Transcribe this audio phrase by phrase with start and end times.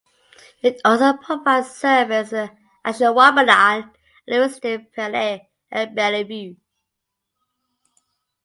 [0.63, 2.49] It also provides service in
[2.83, 3.93] Ashwaubenon,
[4.27, 6.55] Allouez, De Pere, and Bellevue.